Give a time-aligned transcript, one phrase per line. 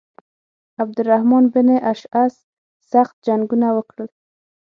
[0.81, 2.35] عبدالرحمن بن اشعث
[2.91, 4.09] سخت جنګونه وکړل.